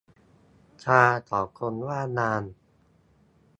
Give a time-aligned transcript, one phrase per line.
[0.83, 2.43] ชาของคนว่างงาน